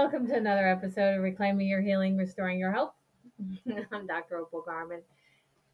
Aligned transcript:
Welcome 0.00 0.28
to 0.28 0.36
another 0.36 0.68
episode 0.68 1.16
of 1.16 1.22
Reclaiming 1.24 1.66
Your 1.66 1.80
Healing, 1.80 2.16
Restoring 2.16 2.56
Your 2.56 2.70
Health. 2.70 2.92
I'm 3.92 4.06
Dr. 4.06 4.36
Opal 4.36 4.62
Garman. 4.62 5.02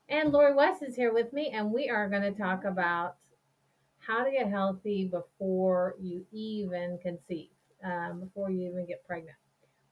And 0.09 0.33
Lori 0.33 0.55
West 0.55 0.83
is 0.83 0.97
here 0.97 1.12
with 1.12 1.31
me, 1.35 1.51
and 1.51 1.71
we 1.71 1.91
are 1.91 2.09
going 2.09 2.23
to 2.23 2.33
talk 2.33 2.65
about 2.65 3.17
how 3.99 4.25
to 4.25 4.31
get 4.31 4.49
healthy 4.49 5.05
before 5.05 5.97
you 6.01 6.25
even 6.33 6.98
conceive, 7.02 7.51
um, 7.84 8.21
before 8.21 8.51
you 8.51 8.66
even 8.66 8.87
get 8.87 9.07
pregnant. 9.07 9.37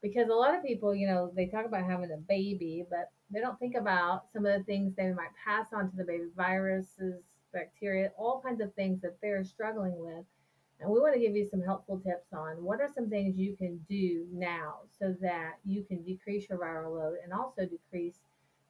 Because 0.01 0.31
a 0.31 0.35
lot 0.35 0.55
of 0.55 0.65
people, 0.65 0.95
you 0.95 1.07
know, 1.07 1.31
they 1.37 1.45
talk 1.45 1.67
about 1.67 1.85
having 1.85 2.11
a 2.11 2.17
baby, 2.17 2.87
but 2.89 3.11
they 3.31 3.41
don't 3.41 3.59
think 3.59 3.75
about 3.75 4.33
some 4.33 4.47
of 4.47 4.59
the 4.59 4.65
things 4.65 4.95
they 4.97 5.13
might 5.13 5.29
pass 5.45 5.67
on 5.75 5.91
to 5.91 5.97
the 5.99 6.05
baby 6.05 6.29
viruses, 6.35 7.21
bacteria, 7.53 8.11
all 8.17 8.41
kinds 8.41 8.63
of 8.63 8.73
things 8.73 9.03
that 9.03 9.19
they're 9.21 9.45
struggling 9.45 9.99
with. 9.99 10.25
And 10.83 10.91
we 10.91 10.99
want 11.01 11.15
to 11.15 11.21
give 11.21 11.37
you 11.37 11.47
some 11.49 11.63
helpful 11.63 12.01
tips 12.01 12.33
on 12.33 12.63
what 12.63 12.81
are 12.81 12.91
some 12.93 13.09
things 13.09 13.37
you 13.39 13.57
can 13.57 13.79
do 13.89 14.27
now 14.33 14.81
so 14.99 15.15
that 15.21 15.59
you 15.65 15.85
can 15.85 16.03
decrease 16.03 16.49
your 16.49 16.59
viral 16.59 16.99
load 16.99 17.17
and 17.23 17.33
also 17.33 17.65
decrease 17.67 18.17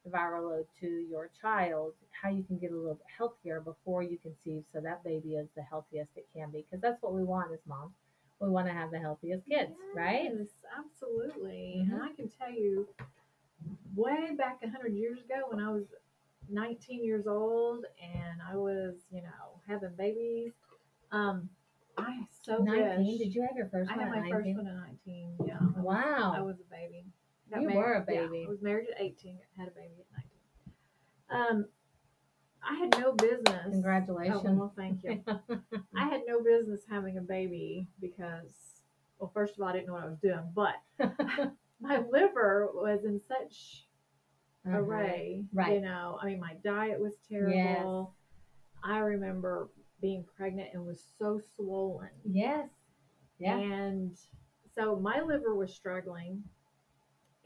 the 0.04 0.10
viral 0.10 0.50
load 0.50 0.66
to 0.80 0.86
your 0.86 1.30
child, 1.40 1.94
how 2.10 2.28
you 2.28 2.42
can 2.42 2.58
get 2.58 2.70
a 2.70 2.76
little 2.76 2.94
bit 2.94 3.06
healthier 3.16 3.60
before 3.60 4.02
you 4.02 4.18
conceive 4.18 4.64
so 4.72 4.80
that 4.80 5.02
baby 5.04 5.36
is 5.36 5.48
the 5.56 5.62
healthiest 5.62 6.10
it 6.16 6.26
can 6.34 6.50
be. 6.50 6.66
Because 6.68 6.82
that's 6.82 7.02
what 7.02 7.14
we 7.14 7.24
want 7.24 7.52
as 7.52 7.60
moms. 7.66 7.94
We 8.40 8.50
want 8.50 8.66
to 8.66 8.72
have 8.72 8.90
the 8.90 8.98
healthiest 8.98 9.46
kids, 9.48 9.70
yes, 9.70 9.94
right? 9.94 10.30
absolutely. 10.76 11.86
Mhm. 11.86 11.92
And 11.92 12.02
I 12.02 12.12
can 12.12 12.28
tell 12.28 12.50
you, 12.50 12.88
way 13.94 14.34
back 14.36 14.58
a 14.62 14.68
hundred 14.68 14.94
years 14.94 15.20
ago, 15.20 15.44
when 15.48 15.60
I 15.60 15.70
was 15.70 15.84
19 16.48 17.04
years 17.04 17.26
old 17.26 17.86
and 18.02 18.42
I 18.42 18.56
was, 18.56 18.96
you 19.12 19.22
know, 19.22 19.60
having 19.68 19.94
babies, 19.94 20.52
um, 21.12 21.48
so 22.42 22.58
19. 22.58 22.98
wish 23.06 23.18
Did 23.18 23.34
you 23.34 23.42
have 23.42 23.56
your 23.56 23.68
first 23.68 23.90
I 23.90 23.96
one 23.96 24.06
had 24.08 24.16
at 24.18 24.22
my 24.22 24.28
19? 24.30 24.32
first 24.54 24.64
one 24.64 24.66
at 24.66 24.86
19. 25.06 25.36
Yeah. 25.46 25.58
I 25.76 25.80
Wow. 25.80 26.32
I 26.36 26.40
was 26.42 26.56
a 26.60 26.70
baby. 26.70 27.06
You 27.54 27.70
were 27.76 27.92
a 27.94 27.98
yeah, 28.12 28.22
baby. 28.22 28.44
I 28.46 28.50
was 28.50 28.62
married 28.62 28.86
at 28.94 29.00
18, 29.00 29.38
had 29.58 29.68
a 29.68 29.70
baby 29.72 29.94
at 30.00 30.24
19. 31.30 31.58
Um, 31.58 31.66
I 32.64 32.74
had 32.78 32.98
no 32.98 33.12
business. 33.12 33.70
Congratulations. 33.70 34.42
Oh, 34.46 34.52
well, 34.54 34.72
thank 34.76 35.02
you. 35.02 35.22
I 35.96 36.04
had 36.08 36.22
no 36.26 36.42
business 36.42 36.82
having 36.88 37.18
a 37.18 37.20
baby 37.20 37.88
because, 38.00 38.52
well, 39.18 39.30
first 39.34 39.54
of 39.56 39.62
all, 39.62 39.68
I 39.68 39.72
didn't 39.72 39.86
know 39.88 39.94
what 39.94 40.04
I 40.04 40.06
was 40.06 40.18
doing, 40.18 40.50
but 40.54 40.74
my 41.80 41.98
liver 42.10 42.70
was 42.74 43.04
in 43.04 43.20
such 43.28 43.86
Uh-huh. 44.66 44.78
array. 44.78 45.44
Right. 45.52 45.74
You 45.74 45.80
know, 45.82 46.18
I 46.22 46.26
mean, 46.26 46.40
my 46.40 46.54
diet 46.64 47.00
was 47.00 47.14
terrible. 47.28 48.14
I 48.84 48.98
remember 48.98 49.68
being 50.02 50.24
pregnant 50.36 50.70
and 50.74 50.84
was 50.86 51.02
so 51.18 51.40
swollen. 51.56 52.10
Yes. 52.24 52.68
Yeah. 53.38 53.58
And 53.58 54.14
so 54.74 54.96
my 54.96 55.20
liver 55.20 55.54
was 55.54 55.72
struggling. 55.72 56.44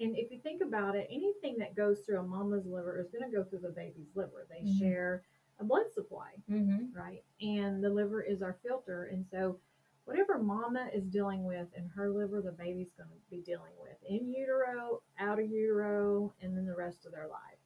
And 0.00 0.16
if 0.16 0.30
you 0.30 0.38
think 0.38 0.62
about 0.62 0.96
it, 0.96 1.06
anything 1.10 1.58
that 1.58 1.76
goes 1.76 2.00
through 2.00 2.20
a 2.20 2.24
mama's 2.24 2.66
liver 2.66 2.98
is 2.98 3.08
going 3.10 3.30
to 3.30 3.34
go 3.36 3.44
through 3.44 3.60
the 3.60 3.70
baby's 3.70 4.10
liver. 4.14 4.46
They 4.48 4.62
Mhm. 4.62 4.78
share 4.78 5.22
a 5.58 5.64
blood 5.64 5.90
supply, 5.92 6.34
Mm-hmm. 6.50 6.86
right? 6.92 7.22
And 7.40 7.82
the 7.82 7.90
liver 7.90 8.22
is 8.22 8.42
our 8.42 8.54
filter. 8.62 9.04
And 9.06 9.26
so 9.30 9.56
whatever 10.04 10.38
mama 10.38 10.88
is 10.92 11.04
dealing 11.08 11.44
with 11.44 11.72
in 11.74 11.86
her 11.88 12.10
liver, 12.10 12.42
the 12.42 12.52
baby's 12.52 12.92
going 12.96 13.08
to 13.10 13.30
be 13.30 13.40
dealing 13.40 13.72
with 13.80 13.96
in 14.02 14.28
utero, 14.30 15.00
out 15.18 15.38
of 15.38 15.46
utero, 15.50 16.32
and 16.40 16.56
then 16.56 16.66
the 16.66 16.74
rest 16.74 17.06
of 17.06 17.12
their 17.12 17.26
life. 17.28 17.58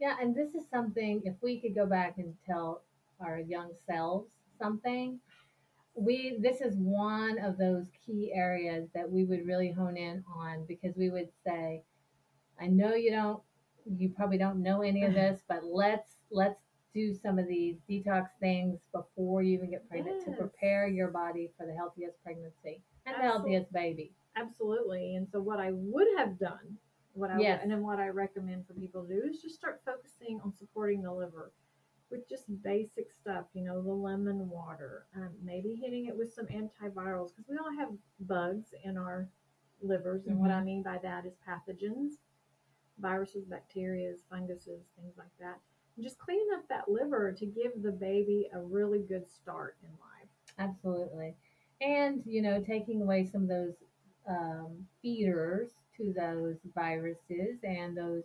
Yeah, 0.00 0.16
and 0.20 0.34
this 0.34 0.54
is 0.54 0.66
something, 0.68 1.22
if 1.24 1.34
we 1.42 1.58
could 1.58 1.74
go 1.74 1.86
back 1.86 2.18
and 2.18 2.34
tell 2.46 2.82
our 3.20 3.40
young 3.40 3.70
selves 3.86 4.32
something, 4.60 5.18
we 5.94 6.38
this 6.40 6.60
is 6.60 6.76
one 6.76 7.38
of 7.38 7.58
those 7.58 7.86
key 8.04 8.32
areas 8.34 8.88
that 8.94 9.10
we 9.10 9.24
would 9.24 9.46
really 9.46 9.72
hone 9.72 9.96
in 9.96 10.24
on 10.34 10.64
because 10.66 10.94
we 10.96 11.10
would 11.10 11.28
say, 11.44 11.82
I 12.60 12.66
know 12.66 12.94
you 12.94 13.10
don't 13.10 13.40
you 13.84 14.10
probably 14.10 14.38
don't 14.38 14.62
know 14.62 14.82
any 14.82 15.04
of 15.04 15.14
this, 15.14 15.42
but 15.48 15.64
let's 15.64 16.12
let's 16.30 16.60
do 16.94 17.14
some 17.14 17.38
of 17.38 17.46
these 17.46 17.76
detox 17.88 18.28
things 18.40 18.78
before 18.92 19.42
you 19.42 19.54
even 19.54 19.70
get 19.70 19.88
pregnant 19.88 20.24
to 20.24 20.32
prepare 20.32 20.88
your 20.88 21.08
body 21.08 21.50
for 21.56 21.66
the 21.66 21.74
healthiest 21.74 22.22
pregnancy 22.22 22.80
and 23.06 23.16
the 23.16 23.22
healthiest 23.22 23.72
baby. 23.72 24.12
Absolutely. 24.36 25.16
And 25.16 25.28
so 25.30 25.40
what 25.40 25.58
I 25.58 25.70
would 25.72 26.06
have 26.16 26.38
done, 26.38 26.78
what 27.12 27.30
I 27.30 27.38
Yes. 27.40 27.60
and 27.62 27.70
then 27.70 27.82
what 27.82 27.98
I 27.98 28.08
recommend 28.08 28.66
for 28.66 28.74
people 28.74 29.04
to 29.04 29.08
do 29.08 29.28
is 29.28 29.42
just 29.42 29.56
start 29.56 29.82
focusing 29.84 30.40
on 30.44 30.54
supporting 30.54 31.02
the 31.02 31.12
liver 31.12 31.52
with 32.10 32.28
just 32.28 32.44
basic 32.62 33.12
stuff, 33.12 33.44
you 33.52 33.64
know, 33.64 33.82
the 33.82 33.92
lemon 33.92 34.48
water, 34.48 35.06
um, 35.16 35.30
maybe 35.44 35.78
hitting 35.80 36.06
it 36.06 36.16
with 36.16 36.32
some 36.32 36.46
antivirals 36.46 37.30
because 37.34 37.48
we 37.48 37.56
all 37.58 37.76
have 37.76 37.90
bugs 38.20 38.68
in 38.84 38.96
our 38.96 39.28
livers, 39.82 40.26
and 40.26 40.38
what 40.38 40.50
I 40.50 40.62
mean 40.62 40.82
by 40.82 40.98
that 41.02 41.24
is 41.26 41.34
pathogens, 41.46 42.14
viruses, 42.98 43.44
bacteria, 43.44 44.12
funguses, 44.30 44.82
things 44.96 45.14
like 45.16 45.28
that. 45.38 45.58
And 45.96 46.04
just 46.04 46.18
cleaning 46.18 46.48
up 46.54 46.66
that 46.68 46.88
liver 46.88 47.32
to 47.32 47.46
give 47.46 47.82
the 47.82 47.92
baby 47.92 48.48
a 48.54 48.60
really 48.60 49.00
good 49.00 49.28
start 49.28 49.76
in 49.82 49.90
life. 49.90 50.28
Absolutely. 50.58 51.34
And, 51.80 52.22
you 52.24 52.42
know, 52.42 52.60
taking 52.60 53.02
away 53.02 53.24
some 53.24 53.42
of 53.42 53.48
those 53.48 53.74
um, 54.28 54.86
feeders 55.00 55.70
to 55.96 56.12
those 56.16 56.56
viruses 56.74 57.58
and 57.62 57.96
those 57.96 58.24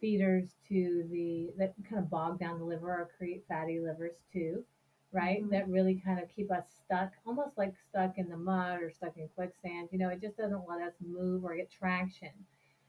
feeders 0.00 0.56
to 0.68 1.06
the, 1.10 1.50
that 1.58 1.74
kind 1.88 1.98
of 2.02 2.10
bog 2.10 2.38
down 2.38 2.58
the 2.58 2.64
liver 2.64 2.88
or 2.90 3.08
create 3.16 3.44
fatty 3.48 3.80
livers 3.80 4.14
too, 4.32 4.64
right? 5.12 5.42
Mhm. 5.42 5.50
That 5.50 5.68
really 5.68 6.00
kind 6.04 6.20
of 6.20 6.28
keep 6.28 6.50
us 6.50 6.64
stuck, 6.84 7.12
almost 7.26 7.56
like 7.58 7.74
stuck 7.76 8.18
in 8.18 8.28
the 8.28 8.36
mud 8.36 8.80
or 8.82 8.90
stuck 8.90 9.16
in 9.16 9.28
quicksand. 9.28 9.88
You 9.92 9.98
know, 9.98 10.08
it 10.10 10.20
just 10.20 10.36
doesn't 10.36 10.68
let 10.68 10.80
us 10.82 10.94
move 11.00 11.44
or 11.44 11.54
get 11.56 11.70
traction. 11.70 12.32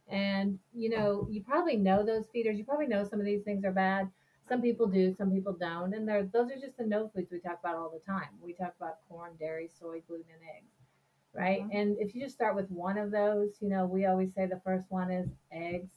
And, 0.08 0.60
you 0.74 0.90
know, 0.90 1.28
you 1.30 1.44
probably 1.44 1.78
know 1.78 2.04
those 2.04 2.28
feeders. 2.34 2.58
You 2.58 2.66
probably 2.66 2.88
know 2.88 3.04
some 3.04 3.20
of 3.20 3.26
these 3.26 3.44
things 3.44 3.64
are 3.64 3.72
bad. 3.72 4.10
Some 4.48 4.62
people 4.62 4.88
do, 4.88 5.14
some 5.14 5.32
people 5.32 5.54
don't. 5.54 5.94
And 5.94 6.08
they're, 6.08 6.24
those 6.24 6.50
are 6.52 6.58
just 6.60 6.78
the 6.78 6.86
no 6.86 7.08
foods 7.10 7.30
we 7.32 7.40
talk 7.40 7.60
about 7.60 7.76
all 7.76 7.90
the 7.92 8.00
time. 8.00 8.30
We 8.42 8.54
talk 8.54 8.74
about 8.78 8.98
corn, 9.08 9.36
dairy, 9.40 9.68
soy, 9.68 10.02
gluten, 10.08 10.26
and 10.34 10.42
eggs, 10.58 10.74
right? 11.34 11.62
Mhm. 11.64 11.70
And 11.74 11.98
if 12.00 12.16
you 12.16 12.22
just 12.22 12.36
start 12.36 12.56
with 12.56 12.70
one 12.72 12.98
of 12.98 13.12
those, 13.12 13.62
you 13.62 13.70
know, 13.70 13.86
we 13.86 14.06
always 14.06 14.34
say 14.34 14.48
the 14.48 14.60
first 14.62 14.90
one 14.90 15.12
is 15.12 15.30
eggs. 15.52 15.92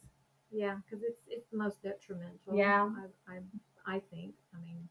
Yeah, 0.52 0.76
because 0.84 1.02
it's 1.02 1.22
it's 1.28 1.48
the 1.50 1.56
most 1.58 1.82
detrimental. 1.82 2.54
Yeah. 2.54 2.90
I, 3.28 3.34
I 3.34 3.96
I 3.96 4.00
think. 4.10 4.34
I 4.54 4.60
mean, 4.60 4.88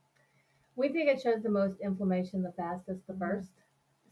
We 0.75 0.89
think 0.89 1.09
it 1.09 1.21
shows 1.21 1.43
the 1.43 1.49
most 1.49 1.79
inflammation 1.81 2.41
the 2.41 2.51
fastest, 2.53 3.05
the 3.07 3.13
Mhm. 3.13 3.19
first. 3.19 3.51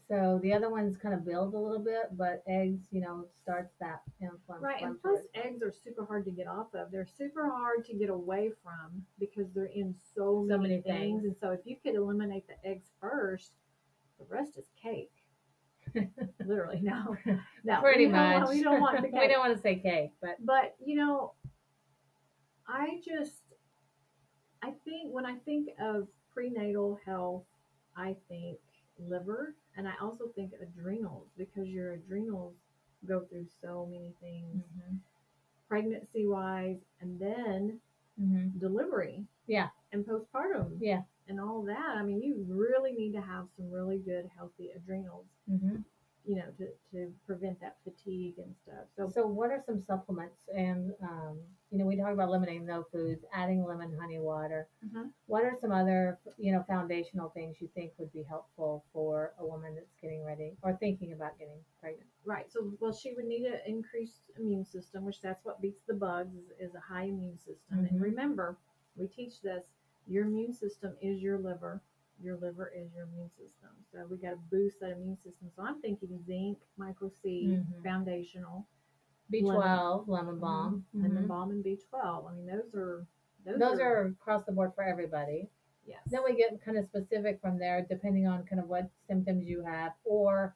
So 0.08 0.40
the 0.42 0.52
other 0.52 0.70
ones 0.70 0.96
kind 0.96 1.14
of 1.14 1.24
build 1.24 1.54
a 1.54 1.58
little 1.58 1.78
bit, 1.78 2.16
but 2.16 2.42
eggs, 2.48 2.80
you 2.90 3.00
know, 3.00 3.26
starts 3.42 3.72
that 3.80 4.02
inflammation. 4.20 4.62
right. 4.64 4.82
And 4.82 5.00
plus, 5.00 5.20
eggs 5.34 5.62
are 5.62 5.70
super 5.72 6.04
hard 6.04 6.24
to 6.24 6.32
get 6.32 6.46
off 6.48 6.74
of. 6.74 6.90
They're 6.90 7.06
super 7.06 7.48
hard 7.48 7.84
to 7.86 7.94
get 7.94 8.10
away 8.10 8.50
from 8.62 9.06
because 9.20 9.52
they're 9.52 9.66
in 9.66 9.94
so, 10.14 10.44
So 10.48 10.58
many, 10.58 10.58
many 10.58 10.82
things. 10.82 10.94
things. 11.22 11.24
And 11.26 11.36
so, 11.36 11.50
if 11.52 11.60
you 11.64 11.76
could 11.76 11.94
eliminate 11.94 12.46
the 12.48 12.58
eggs 12.68 12.90
first, 13.00 13.52
the 14.18 14.24
rest 14.24 14.56
is 14.58 14.66
cake. 14.82 15.12
Literally, 16.44 16.80
no, 16.82 17.16
no. 17.64 17.80
Pretty 17.80 18.06
we 18.06 18.12
don't 18.12 18.30
want- 18.32 18.40
much. 18.44 18.50
we 18.54 18.62
don't 18.62 18.80
want 18.80 19.02
the 19.02 19.08
we 19.18 19.28
don't 19.28 19.40
want 19.40 19.54
to 19.56 19.62
say 19.62 19.76
cake, 19.76 20.12
but 20.20 20.36
But 20.44 20.74
you 20.84 20.96
know, 20.96 21.32
I 22.70 23.00
just 23.04 23.42
I 24.62 24.70
think 24.84 25.12
when 25.12 25.26
I 25.26 25.36
think 25.38 25.70
of 25.80 26.06
prenatal 26.32 26.98
health, 27.04 27.44
I 27.96 28.14
think 28.28 28.58
liver 28.98 29.54
and 29.76 29.88
I 29.88 29.92
also 30.00 30.28
think 30.34 30.52
adrenals 30.60 31.26
because 31.36 31.66
your 31.68 31.92
adrenals 31.92 32.54
go 33.06 33.20
through 33.24 33.46
so 33.62 33.86
many 33.90 34.12
things 34.20 34.62
pregnancy 35.68 36.26
wise 36.26 36.78
and 37.00 37.18
then 37.18 37.80
Mhm. 38.18 38.58
delivery. 38.58 39.26
Yeah. 39.46 39.70
And 39.92 40.04
postpartum. 40.04 40.78
Yeah. 40.80 41.04
And 41.28 41.40
all 41.40 41.62
that. 41.62 41.96
I 41.96 42.02
mean, 42.02 42.22
you 42.22 42.34
really 42.48 42.92
need 42.92 43.12
to 43.12 43.20
have 43.20 43.48
some 43.56 43.70
really 43.70 43.98
good 43.98 44.26
healthy 44.36 44.70
adrenals, 44.72 45.26
Mhm. 45.48 45.84
You 46.24 46.36
know, 46.36 46.44
to, 46.58 46.68
to 46.92 47.12
prevent 47.26 47.60
that 47.60 47.76
fatigue 47.84 48.34
and 48.38 48.54
stuff. 48.62 48.84
So 48.96 49.08
So, 49.08 49.26
what 49.26 49.50
are 49.50 49.62
some 49.64 49.80
supplements? 49.80 50.48
And 50.54 50.92
um, 51.02 51.38
you 51.70 51.78
know, 51.78 51.86
we 51.86 51.96
talk 51.96 52.12
about 52.12 52.28
eliminating 52.28 52.66
no 52.66 52.84
foods, 52.92 53.24
adding 53.32 53.64
lemon 53.64 53.92
honey 53.98 54.18
water. 54.18 54.68
Mhm. 54.84 55.10
What 55.26 55.44
are 55.44 55.54
some 55.60 55.72
other, 55.72 56.18
you 56.36 56.52
know, 56.52 56.62
foundational 56.68 57.30
things 57.30 57.60
you 57.60 57.68
think 57.74 57.92
would 57.98 58.12
be 58.12 58.22
helpful 58.22 58.84
for 58.92 59.32
a 59.38 59.46
woman 59.46 59.74
that's 59.74 59.94
getting 60.00 60.22
ready 60.24 60.56
or 60.62 60.74
thinking 60.76 61.12
about 61.12 61.38
getting 61.38 61.58
pregnant? 61.80 62.08
Right. 62.24 62.50
So, 62.50 62.72
well, 62.80 62.92
she 62.92 63.12
would 63.14 63.24
need 63.26 63.46
an 63.46 63.60
increased 63.66 64.30
immune 64.38 64.64
system, 64.64 65.04
which 65.04 65.20
that's 65.20 65.44
what 65.44 65.60
beats 65.60 65.82
the 65.86 65.94
bugs 65.94 66.34
is, 66.34 66.50
is 66.58 66.74
a 66.74 66.80
high 66.80 67.04
immune 67.04 67.38
system. 67.38 67.78
Mhm. 67.78 67.90
And 67.90 68.00
remember, 68.00 68.56
we 68.96 69.06
teach 69.06 69.40
this: 69.40 69.64
your 70.06 70.24
immune 70.26 70.52
system 70.52 70.96
is 71.00 71.20
your 71.22 71.38
liver. 71.38 71.80
Your 72.22 72.36
liver 72.36 72.70
is 72.74 72.92
your 72.94 73.04
immune 73.04 73.30
system. 73.30 73.70
So 73.92 74.06
we 74.10 74.18
got 74.18 74.30
to 74.30 74.36
boost 74.50 74.80
that 74.80 74.90
immune 74.90 75.16
system. 75.16 75.50
So 75.56 75.62
I'm 75.62 75.80
thinking 75.80 76.22
zinc, 76.26 76.58
micro 76.76 77.08
C, 77.08 77.56
Mhm. 77.58 77.82
foundational, 77.82 78.66
B12, 79.32 80.06
lemon 80.08 80.38
balm. 80.38 80.86
lemon 80.92 81.24
Mhm. 81.24 81.28
balm, 81.28 81.50
and 81.50 81.64
B12. 81.64 82.26
I 82.26 82.34
mean, 82.34 82.46
those 82.46 82.74
are 82.74 83.06
those, 83.42 83.58
Those 83.58 83.80
are 83.80 84.02
across 84.04 84.44
the 84.44 84.52
board 84.52 84.74
for 84.74 84.82
everybody. 84.84 85.48
yes. 85.86 86.02
Then 86.10 86.22
we 86.24 86.34
get 86.34 86.60
kind 86.60 86.76
of 86.76 86.84
specific 86.84 87.40
from 87.40 87.56
there, 87.58 87.80
depending 87.86 88.26
on 88.26 88.44
kind 88.44 88.60
of 88.60 88.68
what 88.68 88.90
symptoms 89.06 89.46
you 89.48 89.62
have 89.62 89.94
or 90.04 90.54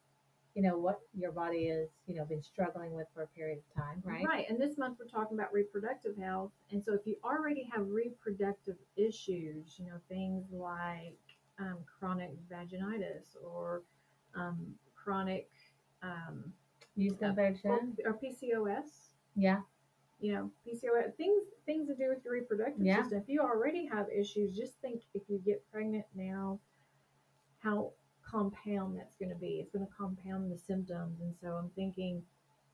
you 0.55 0.63
know, 0.63 0.79
what 0.79 1.01
your 1.15 1.33
body 1.33 1.67
is, 1.67 1.91
you 2.07 2.15
know, 2.15 2.25
been 2.25 2.41
struggling 2.41 2.93
with 2.95 3.09
for 3.13 3.23
a 3.23 3.27
period 3.27 3.59
of 3.59 3.75
time, 3.75 4.01
right? 4.05 4.25
Right. 4.25 4.49
And 4.49 4.57
this 4.57 4.79
month 4.79 5.01
we're 5.01 5.07
talking 5.07 5.37
about 5.37 5.53
reproductive 5.53 6.17
health. 6.17 6.53
And 6.71 6.85
so 6.85 6.95
if 6.95 7.05
you 7.07 7.17
already 7.25 7.65
have 7.73 7.89
reproductive 7.89 8.77
issues, 8.95 9.77
you 9.81 9.87
know, 9.87 9.99
things 10.09 10.53
like 10.53 11.19
um, 11.59 11.79
chronic 11.99 12.33
vaginitis 12.49 13.37
or 13.43 13.83
um, 14.35 14.75
chronic 14.95 15.51
um, 16.03 16.53
Yeast 16.97 17.23
infection. 17.23 17.97
or 18.05 18.15
PCOS, 18.15 19.11
Yeah. 19.37 19.61
you 20.21 20.33
know, 20.33 20.51
PCOS, 20.67 21.15
things 21.17 21.43
things 21.67 21.89
to 21.89 21.95
do 21.95 22.09
with 22.09 22.25
your 22.25 22.35
reproductive 22.35 22.85
Yeah. 22.85 23.03
system. 23.03 23.19
If 23.23 23.29
you 23.29 23.41
already 23.41 23.87
have 23.87 24.09
issues, 24.11 24.57
just 24.57 24.75
think 24.81 25.03
if 25.15 25.23
you 25.29 25.39
get 25.39 25.65
pregnant 25.73 26.05
now, 26.15 26.61
how 27.59 27.93
compound 28.23 28.97
that's 28.99 29.17
going 29.17 29.31
to 29.31 29.37
be. 29.37 29.61
It's 29.61 29.71
going 29.71 29.87
to 29.87 29.93
compound 29.93 30.51
the 30.51 30.59
symptoms. 30.59 31.21
And 31.21 31.35
so 31.41 31.49
I'm 31.53 31.71
thinking 31.71 32.23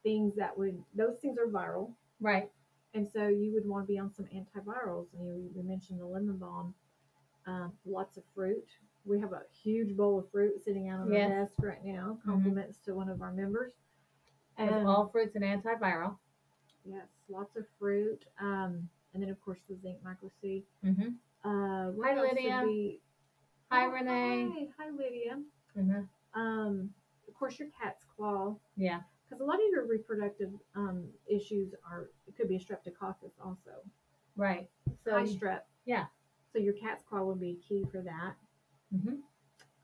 things 0.02 0.34
that 0.36 0.56
would, 0.56 0.82
those 0.94 1.18
things 1.20 1.38
are 1.38 1.46
viral. 1.46 1.92
Right. 2.20 2.50
And 2.94 3.06
so 3.08 3.28
you 3.28 3.52
would 3.54 3.66
want 3.66 3.86
to 3.86 3.92
be 3.92 3.98
on 3.98 4.12
some 4.12 4.26
antivirals. 4.26 5.06
And 5.14 5.26
you, 5.26 5.50
you 5.54 5.62
mentioned 5.62 6.00
the 6.00 6.06
lemon 6.06 6.36
balm, 6.38 6.74
um, 7.50 7.72
lots 7.86 8.16
of 8.16 8.22
fruit. 8.34 8.66
We 9.04 9.18
have 9.20 9.32
a 9.32 9.42
huge 9.62 9.96
bowl 9.96 10.18
of 10.18 10.30
fruit 10.30 10.62
sitting 10.64 10.88
out 10.88 11.00
on 11.00 11.12
Yes. 11.12 11.28
the 11.28 11.34
desk 11.34 11.54
right 11.62 11.84
now, 11.84 12.18
compliments 12.24 12.78
to 12.84 12.94
one 12.94 13.08
of 13.08 13.22
our 13.22 13.32
members. 13.32 13.72
And 14.58 14.86
all 14.86 15.08
fruits 15.08 15.36
and 15.36 15.44
antiviral. 15.44 16.16
yes, 16.84 17.06
lots 17.30 17.56
of 17.56 17.64
fruit. 17.78 18.24
Um, 18.40 18.88
and 19.14 19.22
then 19.22 19.30
of 19.30 19.40
course 19.40 19.58
the 19.68 19.76
zinc 19.76 19.98
micro 20.04 20.28
C. 20.40 20.64
Mm-hmm. 20.84 21.08
Uh, 21.44 21.92
Hi, 22.04 22.20
Lydia. 22.20 22.62
be- 22.64 23.00
Hi, 23.70 23.86
Oh, 23.86 23.90
Renee. 23.90 24.50
Hi, 24.52 24.66
hi 24.84 24.90
Lydia. 24.90 25.38
Mm-hmm. 25.78 26.40
Um, 26.40 26.90
of 27.26 27.34
course 27.34 27.58
your 27.58 27.68
cat's 27.80 28.04
claw. 28.16 28.56
Yeah. 28.76 29.00
Because 29.28 29.40
a 29.40 29.44
lot 29.44 29.54
of 29.56 29.60
your 29.70 29.86
reproductive 29.86 30.50
um, 30.74 31.04
issues 31.28 31.72
are, 31.90 32.10
it 32.26 32.36
could 32.36 32.48
be 32.48 32.56
a 32.56 32.58
streptococcus 32.58 33.32
also. 33.42 33.70
Right. 34.36 34.68
So, 35.04 35.12
high 35.12 35.24
strep. 35.24 35.60
yeah. 35.86 36.06
So 36.52 36.58
your 36.58 36.74
cat's 36.74 37.02
claw 37.08 37.22
would 37.24 37.40
be 37.40 37.58
key 37.68 37.84
for 37.90 38.00
that. 38.02 38.34
hmm 38.92 39.16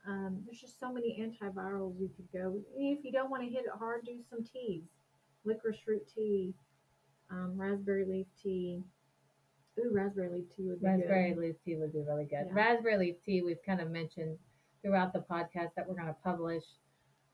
Um, 0.06 0.42
there's 0.44 0.60
just 0.60 0.78
so 0.80 0.92
many 0.92 1.18
antivirals 1.20 1.98
you 2.00 2.10
could 2.16 2.30
go. 2.32 2.60
If 2.76 3.04
you 3.04 3.12
don't 3.12 3.30
want 3.30 3.42
to 3.42 3.48
hit 3.48 3.64
it 3.64 3.70
hard, 3.78 4.04
do 4.04 4.18
some 4.30 4.44
teas, 4.44 4.82
licorice 5.44 5.78
root 5.86 6.08
tea, 6.12 6.54
um, 7.30 7.54
raspberry 7.56 8.04
leaf 8.04 8.26
tea. 8.42 8.82
Ooh, 9.78 9.90
raspberry 9.92 10.28
leaf 10.30 10.44
tea 10.56 10.68
would 10.68 10.80
be 10.80 10.86
raspberry 10.86 11.30
good. 11.34 11.38
leaf 11.40 11.56
tea 11.64 11.76
would 11.76 11.92
be 11.92 12.02
really 12.02 12.24
good. 12.24 12.46
Yeah. 12.46 12.52
Raspberry 12.54 12.96
leaf 12.96 13.16
tea, 13.24 13.42
we've 13.42 13.62
kind 13.64 13.80
of 13.80 13.90
mentioned 13.90 14.38
throughout 14.82 15.12
the 15.12 15.20
podcast 15.20 15.70
that 15.76 15.86
we're 15.88 15.94
going 15.94 16.06
to 16.06 16.16
publish 16.24 16.62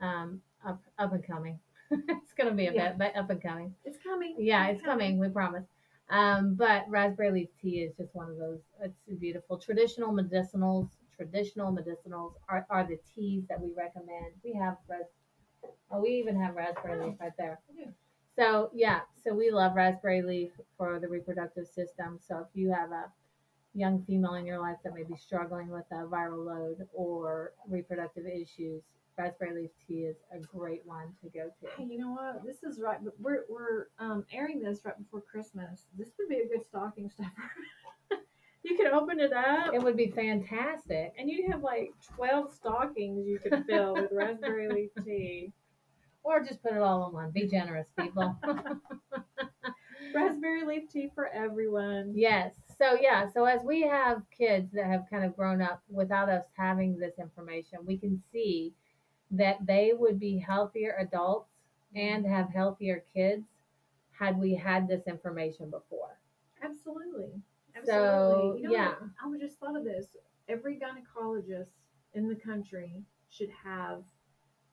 um, 0.00 0.40
up, 0.66 0.80
up 0.98 1.12
and 1.12 1.24
coming. 1.26 1.58
it's 1.90 2.32
going 2.36 2.48
to 2.48 2.54
be 2.56 2.66
a 2.66 2.72
Yeah. 2.72 2.88
bit, 2.90 2.98
but 2.98 3.16
up 3.16 3.30
and 3.30 3.40
coming. 3.42 3.74
It's 3.84 3.98
coming. 4.02 4.36
Yeah, 4.38 4.66
it's 4.68 4.82
coming. 4.82 5.18
We 5.18 5.28
promise. 5.28 5.64
Um, 6.12 6.54
but 6.56 6.84
raspberry 6.88 7.30
leaf 7.32 7.48
tea 7.60 7.80
is 7.80 7.96
just 7.96 8.14
one 8.14 8.30
of 8.30 8.38
those. 8.38 8.60
It's 8.82 9.18
beautiful. 9.18 9.58
Traditional 9.58 10.12
medicinals. 10.12 10.90
Traditional 11.16 11.72
medicinals 11.72 12.34
are, 12.48 12.66
are 12.70 12.86
the 12.86 12.98
teas 13.14 13.44
that 13.48 13.60
we 13.60 13.72
recommend. 13.76 14.32
We 14.44 14.52
have 14.54 14.76
ras- 14.88 15.72
oh, 15.90 16.00
we 16.02 16.10
even 16.10 16.40
have 16.40 16.54
raspberry 16.54 17.04
leaf 17.06 17.14
right 17.20 17.32
there. 17.38 17.60
So 18.36 18.70
yeah, 18.74 19.00
so 19.24 19.34
we 19.34 19.50
love 19.50 19.74
raspberry 19.74 20.22
leaf 20.22 20.50
for 20.76 20.98
the 21.00 21.08
reproductive 21.08 21.66
system. 21.66 22.18
So 22.20 22.38
if 22.40 22.48
you 22.54 22.70
have 22.72 22.92
a 22.92 23.10
young 23.74 24.02
female 24.04 24.34
in 24.34 24.46
your 24.46 24.60
life 24.60 24.78
that 24.84 24.94
may 24.94 25.04
be 25.04 25.16
struggling 25.16 25.68
with 25.68 25.86
a 25.92 26.06
viral 26.06 26.46
load 26.46 26.88
or 26.92 27.52
reproductive 27.68 28.26
issues, 28.26 28.82
raspberry 29.18 29.54
leaf 29.62 29.70
tea 29.86 30.04
is 30.04 30.16
a 30.32 30.38
great 30.38 30.82
one 30.86 31.08
to 31.22 31.28
go 31.28 31.50
Hey, 31.76 31.84
to. 31.84 31.92
you 31.92 31.98
know 31.98 32.12
what? 32.12 32.44
This 32.44 32.62
is 32.62 32.80
right, 32.80 32.98
but 33.02 33.14
we're 33.20 33.44
we're 33.48 33.86
um, 33.98 34.24
airing 34.32 34.60
this 34.62 34.80
right 34.84 34.96
before 34.98 35.20
Christmas. 35.22 35.82
This 35.98 36.10
would 36.18 36.28
be 36.28 36.36
a 36.40 36.48
good 36.48 36.64
stocking 36.66 37.10
stuffer. 37.10 37.30
you 38.62 38.76
could 38.76 38.86
open 38.92 39.20
it 39.20 39.32
up, 39.32 39.74
It 39.74 39.82
would 39.82 39.96
be 39.96 40.10
fantastic. 40.10 41.12
and 41.18 41.28
you'd 41.30 41.50
have 41.50 41.62
like 41.62 41.92
twelve 42.16 42.52
stockings 42.52 43.26
you 43.26 43.38
could 43.38 43.64
fill 43.66 43.94
with 43.94 44.10
raspberry 44.12 44.68
leaf 44.68 44.90
tea. 45.04 45.52
Or 46.24 46.40
just 46.44 46.62
put 46.62 46.72
it 46.72 46.78
all 46.78 47.08
in 47.08 47.12
one. 47.14 47.30
Be 47.32 47.48
generous, 47.48 47.88
people. 47.98 48.36
Raspberry 50.14 50.64
leaf 50.64 50.88
tea 50.90 51.10
for 51.14 51.28
everyone. 51.28 52.12
yes. 52.14 52.52
So 52.78 52.96
yeah, 53.00 53.26
so 53.32 53.44
as 53.44 53.62
we 53.64 53.82
have 53.82 54.22
kids 54.36 54.70
that 54.72 54.86
have 54.86 55.04
kind 55.10 55.24
of 55.24 55.34
grown 55.36 55.62
up 55.62 55.82
without 55.88 56.28
us 56.28 56.44
having 56.56 56.98
this 56.98 57.14
information, 57.18 57.78
we 57.86 57.96
can 57.96 58.20
see 58.32 58.72
that 59.32 59.58
they 59.66 59.92
would 59.94 60.20
be 60.20 60.38
healthier 60.38 60.96
adults 61.00 61.50
and 61.94 62.26
have 62.26 62.50
healthier 62.50 63.04
kids 63.14 63.44
had 64.12 64.38
we 64.38 64.54
had 64.54 64.86
this 64.86 65.02
information 65.06 65.70
before. 65.70 66.18
Absolutely. 66.62 67.30
So, 67.84 67.92
Absolutely. 67.92 68.62
you 68.62 68.68
know 68.68 68.74
yeah. 68.74 68.88
what? 68.88 68.98
I 69.24 69.28
was 69.28 69.40
just 69.40 69.58
thought 69.58 69.76
of 69.76 69.84
this. 69.84 70.06
Every 70.48 70.78
gynecologist 70.78 71.70
in 72.14 72.28
the 72.28 72.34
country 72.34 73.02
should 73.30 73.50
have 73.64 74.02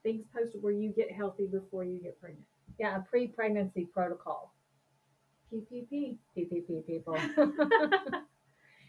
things 0.03 0.25
posted 0.35 0.61
where 0.61 0.73
you 0.73 0.89
get 0.91 1.11
healthy 1.11 1.47
before 1.47 1.83
you 1.83 1.99
get 1.99 2.19
pregnant. 2.19 2.45
Yeah, 2.77 2.97
a 2.97 3.01
pre-pregnancy 3.01 3.85
protocol. 3.85 4.53
PPP. 5.51 6.17
PPP 6.37 6.85
people. 6.85 7.17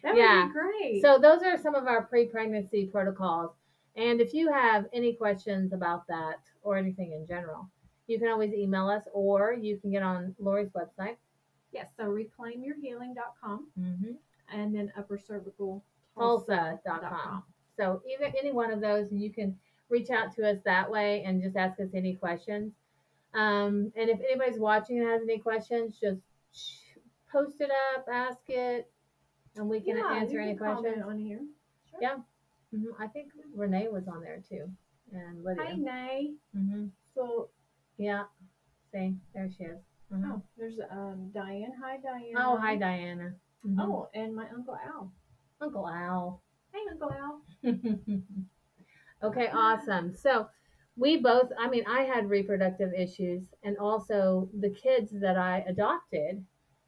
That 0.02 0.16
Yeah. 0.16 0.44
would 0.44 0.48
be 0.48 0.52
great. 0.52 1.02
So 1.02 1.18
those 1.18 1.42
are 1.42 1.58
some 1.58 1.74
of 1.74 1.86
our 1.86 2.02
pre-pregnancy 2.02 2.86
protocols. 2.86 3.50
And 3.96 4.20
if 4.20 4.32
you 4.34 4.50
have 4.52 4.86
any 4.92 5.14
questions 5.14 5.72
about 5.72 6.06
that 6.08 6.36
or 6.62 6.76
anything 6.76 7.12
in 7.12 7.26
general, 7.26 7.68
you 8.06 8.18
can 8.18 8.28
always 8.28 8.52
email 8.52 8.88
us 8.88 9.04
or 9.12 9.52
you 9.52 9.78
can 9.78 9.90
get 9.90 10.02
on 10.02 10.34
Lori's 10.38 10.70
website. 10.70 11.16
yes, 11.72 11.90
so 11.96 12.04
reclaimyourhealing.com 12.04 13.68
Mm-hmm. 13.78 14.12
and 14.52 14.74
then 14.74 14.92
upper 14.96 15.18
cervical 15.18 15.84
Tulsa.com. 16.18 17.44
So 17.76 18.02
either 18.10 18.32
any 18.38 18.52
one 18.52 18.70
of 18.72 18.80
those, 18.80 19.10
and 19.10 19.22
you 19.22 19.32
can 19.32 19.56
reach 19.88 20.10
out 20.10 20.34
to 20.36 20.48
us 20.50 20.58
that 20.64 20.90
way 20.90 21.22
and 21.24 21.40
just 21.42 21.56
ask 21.56 21.80
us 21.80 21.88
any 21.94 22.14
questions. 22.14 22.72
Um, 23.34 23.92
and 23.96 24.10
if 24.10 24.20
anybody's 24.20 24.58
watching 24.58 24.98
and 24.98 25.08
has 25.08 25.22
any 25.22 25.38
questions, 25.38 25.96
just 26.00 26.20
post 27.32 27.60
it 27.60 27.70
up, 27.94 28.06
ask 28.12 28.40
it, 28.48 28.90
and 29.56 29.68
we 29.68 29.80
can 29.80 29.96
Yeah, 29.96 30.12
answer 30.14 30.40
any 30.40 30.56
can 30.56 30.58
questions. 30.58 31.02
on 31.06 31.18
here. 31.18 31.40
Sure. 31.90 32.00
Yeah. 32.02 32.16
Hmm 32.72 32.86
I 32.98 33.06
think 33.08 33.32
Renee 33.54 33.88
was 33.88 34.06
on 34.08 34.20
there 34.20 34.42
too, 34.48 34.70
and 35.12 35.44
Lydia. 35.44 35.64
Hi, 35.64 35.74
Nay. 35.76 36.30
hmm 36.54 36.86
So, 37.14 37.48
Yeah. 37.98 38.24
See, 38.92 39.14
there 39.34 39.48
she 39.56 39.64
is. 39.64 39.78
Mhm. 40.12 40.24
oh, 40.32 40.42
there's 40.56 40.80
um 40.90 41.30
Diane. 41.32 41.72
Hi, 41.82 41.98
Diane. 41.98 42.34
Oh, 42.36 42.56
hi, 42.56 42.76
Diana. 42.76 43.34
Mhm. 43.64 43.76
Oh, 43.78 44.08
and 44.14 44.34
my 44.34 44.48
Uncle 44.50 44.76
Al. 44.76 45.12
Uncle 45.60 45.86
Al. 45.88 46.42
Hey, 46.72 46.80
Uncle 46.90 47.12
Al. 47.12 47.42
okay, 49.22 49.48
awesome. 49.48 50.14
So 50.14 50.48
we 50.96 51.16
both, 51.18 51.52
I 51.58 51.68
mean, 51.68 51.84
I 51.86 52.02
had 52.02 52.28
reproductive 52.28 52.92
issues, 52.94 53.44
and 53.62 53.76
also 53.78 54.48
the 54.58 54.70
kids 54.70 55.10
that 55.20 55.36
I 55.36 55.60
adopted 55.68 56.44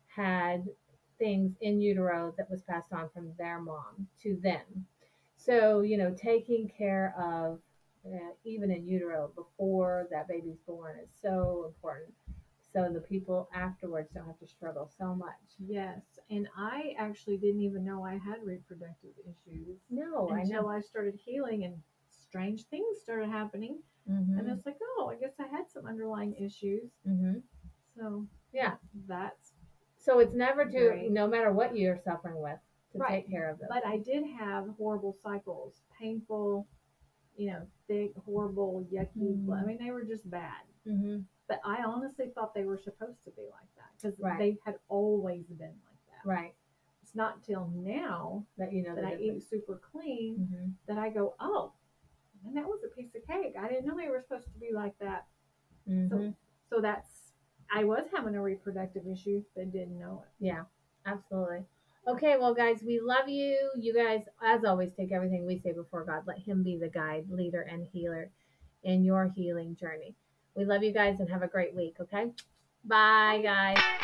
had 0.06 0.64
things 1.18 1.54
in 1.60 1.80
utero 1.80 2.34
that 2.36 2.50
was 2.50 2.62
passed 2.62 2.92
on 2.92 3.08
from 3.10 3.32
their 3.38 3.60
mom 3.60 4.08
to 4.22 4.36
them. 4.42 4.86
So, 5.44 5.80
you 5.80 5.98
know, 5.98 6.14
taking 6.16 6.68
care 6.68 7.14
of 7.18 7.58
uh, 8.06 8.32
even 8.44 8.70
in 8.70 8.86
utero 8.86 9.30
before 9.34 10.06
that 10.10 10.28
baby's 10.28 10.58
born 10.66 10.96
is 11.02 11.10
so 11.20 11.64
important. 11.66 12.14
So 12.72 12.90
the 12.92 13.00
people 13.00 13.48
afterwards 13.54 14.10
don't 14.14 14.26
have 14.26 14.38
to 14.38 14.46
struggle 14.46 14.90
so 14.98 15.14
much. 15.14 15.28
Yes, 15.58 16.00
and 16.30 16.48
I 16.56 16.94
actually 16.98 17.36
didn't 17.36 17.60
even 17.60 17.84
know 17.84 18.02
I 18.04 18.12
had 18.12 18.42
reproductive 18.44 19.10
issues 19.24 19.78
No, 19.90 20.30
I 20.30 20.40
until 20.40 20.62
know. 20.62 20.68
I 20.68 20.80
started 20.80 21.14
healing 21.22 21.64
and 21.64 21.74
strange 22.10 22.64
things 22.64 23.00
started 23.02 23.28
happening. 23.28 23.82
Mhm. 24.08 24.38
And 24.38 24.48
it's 24.48 24.64
like, 24.64 24.78
oh, 24.96 25.10
I 25.12 25.16
guess 25.16 25.34
I 25.38 25.46
had 25.48 25.68
some 25.68 25.86
underlying 25.86 26.34
issues. 26.34 26.90
Mhm. 27.06 27.42
So 27.96 28.26
Yeah. 28.52 28.76
that's 29.06 29.52
So 29.96 30.18
it's 30.18 30.34
never 30.34 30.64
to, 30.64 30.88
Right. 30.88 31.10
no 31.12 31.28
matter 31.28 31.52
what 31.52 31.76
you're 31.76 31.96
suffering 31.98 32.40
with, 32.40 32.58
to 32.92 32.98
Right. 32.98 33.22
take 33.24 33.30
care 33.30 33.50
of 33.50 33.58
them. 33.58 33.68
but 33.70 33.84
I 33.86 33.98
did 33.98 34.24
have 34.24 34.68
horrible 34.76 35.12
cycles, 35.22 35.80
painful, 35.98 36.66
you 37.36 37.50
know, 37.50 37.66
thick, 37.88 38.16
horrible, 38.18 38.84
yucky. 38.92 39.44
Mhm. 39.46 39.52
I 39.60 39.64
mean, 39.64 39.78
they 39.78 39.90
were 39.90 40.04
just 40.04 40.28
bad. 40.30 40.64
hmm 40.84 41.20
But 41.48 41.60
I 41.64 41.82
honestly 41.84 42.30
thought 42.30 42.54
they 42.54 42.64
were 42.64 42.78
supposed 42.78 43.22
to 43.24 43.30
be 43.30 43.42
like 43.42 43.74
that 43.76 43.92
because 43.96 44.18
Right. 44.18 44.38
they 44.38 44.58
had 44.64 44.78
always 44.88 45.46
been 45.48 45.80
like 45.84 46.06
that. 46.08 46.24
Right. 46.28 46.54
It's 47.02 47.14
not 47.14 47.42
till 47.42 47.68
now 47.68 48.46
That 48.56 48.72
you 48.72 48.82
know 48.82 48.94
that 48.94 49.04
I 49.04 49.10
difference. 49.16 49.44
eat 49.44 49.48
super 49.50 49.76
clean 49.76 50.46
hmm 50.46 50.70
that 50.86 50.98
I 50.98 51.10
go, 51.10 51.34
oh, 51.40 51.72
and 52.44 52.56
that 52.56 52.66
was 52.66 52.82
a 52.84 52.88
piece 52.88 53.14
of 53.14 53.22
cake. 53.26 53.56
I 53.56 53.68
didn't 53.68 53.86
know 53.86 53.96
they 53.96 54.08
were 54.08 54.20
supposed 54.20 54.52
to 54.52 54.58
be 54.58 54.72
like 54.72 54.96
that. 54.98 55.26
hmm 55.86 56.30
So 56.68 56.80
that's, 56.80 57.32
I 57.70 57.84
was 57.84 58.08
having 58.10 58.34
a 58.34 58.42
reproductive 58.42 59.06
issue, 59.06 59.44
but 59.54 59.70
didn't 59.72 59.98
know 59.98 60.22
it. 60.22 60.44
Yeah, 60.46 60.64
absolutely. 61.06 61.64
Okay, 62.06 62.36
well, 62.36 62.54
guys, 62.54 62.82
we 62.84 63.00
love 63.00 63.28
you. 63.28 63.70
You 63.78 63.94
guys, 63.94 64.24
as 64.42 64.64
always, 64.64 64.92
take 64.92 65.12
everything 65.12 65.46
we 65.46 65.58
say 65.60 65.72
before 65.72 66.04
God. 66.04 66.24
Let 66.26 66.38
Him 66.38 66.62
be 66.64 66.76
the 66.76 66.88
guide, 66.88 67.26
leader, 67.30 67.62
and 67.62 67.86
healer. 67.92 68.30
in 68.84 69.04
your 69.04 69.28
healing 69.36 69.76
journey. 69.76 70.14
We 70.56 70.64
love 70.64 70.82
you 70.82 70.92
guys 70.92 71.20
and 71.20 71.30
have 71.30 71.42
a 71.42 71.48
great 71.48 71.74
week, 71.74 71.96
okay? 72.00 72.32
Bye, 72.84 73.40
guys. 73.42 74.01